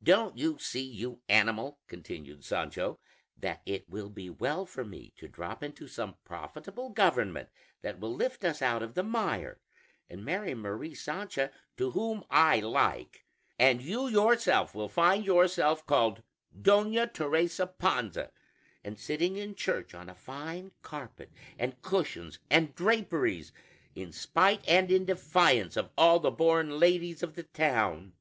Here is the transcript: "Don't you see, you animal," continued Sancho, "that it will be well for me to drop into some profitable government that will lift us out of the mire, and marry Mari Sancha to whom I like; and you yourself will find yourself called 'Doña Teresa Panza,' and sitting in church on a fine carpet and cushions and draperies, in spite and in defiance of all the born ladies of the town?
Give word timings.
"Don't 0.00 0.38
you 0.38 0.60
see, 0.60 0.80
you 0.84 1.22
animal," 1.28 1.80
continued 1.88 2.44
Sancho, 2.44 3.00
"that 3.36 3.62
it 3.66 3.88
will 3.88 4.08
be 4.08 4.30
well 4.30 4.64
for 4.64 4.84
me 4.84 5.12
to 5.16 5.26
drop 5.26 5.60
into 5.60 5.88
some 5.88 6.14
profitable 6.22 6.90
government 6.90 7.48
that 7.82 7.98
will 7.98 8.14
lift 8.14 8.44
us 8.44 8.62
out 8.62 8.80
of 8.80 8.94
the 8.94 9.02
mire, 9.02 9.60
and 10.08 10.24
marry 10.24 10.54
Mari 10.54 10.94
Sancha 10.94 11.50
to 11.78 11.90
whom 11.90 12.22
I 12.30 12.60
like; 12.60 13.24
and 13.58 13.82
you 13.82 14.06
yourself 14.06 14.72
will 14.72 14.88
find 14.88 15.26
yourself 15.26 15.84
called 15.84 16.22
'Doña 16.56 17.12
Teresa 17.12 17.66
Panza,' 17.66 18.30
and 18.84 18.96
sitting 19.00 19.34
in 19.36 19.56
church 19.56 19.96
on 19.96 20.08
a 20.08 20.14
fine 20.14 20.70
carpet 20.82 21.32
and 21.58 21.82
cushions 21.82 22.38
and 22.50 22.72
draperies, 22.76 23.50
in 23.96 24.12
spite 24.12 24.64
and 24.68 24.92
in 24.92 25.06
defiance 25.06 25.76
of 25.76 25.90
all 25.98 26.20
the 26.20 26.30
born 26.30 26.78
ladies 26.78 27.24
of 27.24 27.34
the 27.34 27.42
town? 27.42 28.12